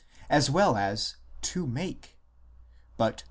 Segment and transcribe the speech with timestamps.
[0.31, 2.17] as well as "to make";
[2.97, 3.19] but 1 The R.